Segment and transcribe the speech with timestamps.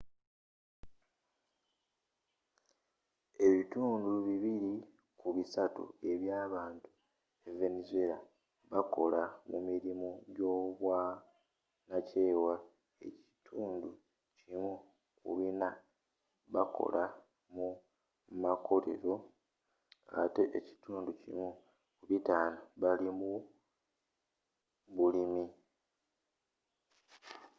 [3.45, 4.73] ebitundu bibili
[5.19, 6.87] ku bisatu eby'abantu
[7.47, 8.17] e venezuela
[8.71, 12.55] bakola mu mirimu gy'obwanakyewa
[13.07, 13.89] ekitundu
[14.39, 14.73] kimu
[15.17, 15.69] ku bina
[16.53, 17.03] bakola
[17.55, 17.67] mu
[18.43, 19.15] makolero
[20.21, 21.47] ate ekitundu kimu
[21.97, 23.31] ku bitano bali mu
[24.95, 25.43] bulimi